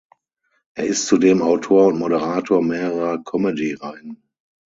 Er 0.73 0.87
ist 0.87 1.05
zudem 1.05 1.43
Autor 1.43 1.85
und 1.85 1.99
Moderator 1.99 2.63
mehrerer 2.63 3.19
Comedy-Reihen. 3.23 4.17